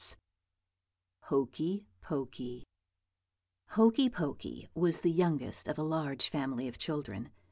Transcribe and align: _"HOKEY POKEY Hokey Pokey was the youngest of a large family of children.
_"HOKEY 1.29 1.85
POKEY 2.01 2.63
Hokey 3.67 4.09
Pokey 4.09 4.67
was 4.73 5.01
the 5.01 5.11
youngest 5.11 5.67
of 5.67 5.77
a 5.77 5.83
large 5.83 6.27
family 6.29 6.67
of 6.67 6.79
children. 6.79 7.29